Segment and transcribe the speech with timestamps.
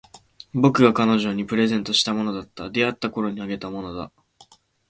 [0.55, 2.71] 僕が彼女にプレゼントしたものだった。
[2.71, 4.11] 出会ったころにあげたものだ。